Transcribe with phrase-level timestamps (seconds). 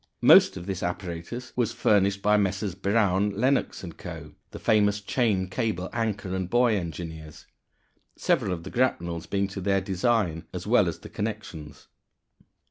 [0.23, 2.73] Most of this apparatus was furnished by Messrs.
[2.73, 7.45] Brown, Lenox & Co., the famous chain, cable, anchor, and buoy engineers,
[8.15, 11.87] several of the grapnels being to their design, as well as the "connections."